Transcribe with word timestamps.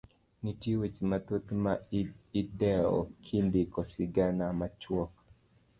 Nitie 0.43 0.75
weche 0.79 1.03
mathoth 1.11 1.47
ma 1.63 1.73
idewo 2.39 2.97
kindiko 3.25 3.79
sigana 3.91 4.45
machuok. 4.59 5.11